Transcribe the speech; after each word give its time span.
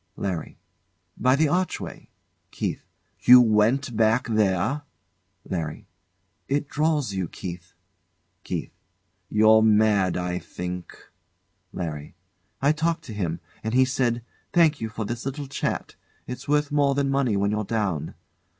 LARRY. 0.17 0.57
By 1.15 1.35
the 1.35 1.47
archway. 1.47 2.09
KEITH. 2.49 2.87
You 3.19 3.39
went 3.39 3.95
back 3.95 4.27
there? 4.27 4.81
LARRY. 5.47 5.85
It 6.47 6.67
draws 6.67 7.13
you, 7.13 7.27
Keith. 7.27 7.75
KErra. 8.43 8.71
You're 9.29 9.61
mad, 9.61 10.17
I 10.17 10.39
think. 10.39 10.97
LARRY. 11.71 12.15
I 12.63 12.71
talked 12.71 13.03
to 13.03 13.13
him, 13.13 13.41
and 13.63 13.75
he 13.75 13.85
said, 13.85 14.23
"Thank 14.53 14.81
you 14.81 14.89
for 14.89 15.05
this 15.05 15.23
little 15.23 15.45
chat. 15.45 15.93
It's 16.25 16.47
worth 16.47 16.71
more 16.71 16.95
than 16.95 17.11
money 17.11 17.37
when 17.37 17.51
you're 17.51 17.63
down." 17.63 18.15